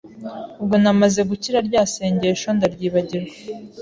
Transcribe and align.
ubwo 0.61 0.75
namaze 0.83 1.21
gukira 1.29 1.59
rya 1.67 1.81
sengesho 1.93 2.47
ndaryibagirwa 2.57 3.35